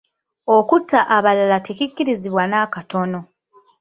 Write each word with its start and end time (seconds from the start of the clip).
Okutta 0.55 0.99
abalala 1.15 1.57
tekikkirizibwa 1.65 2.43
nakatono. 2.51 3.19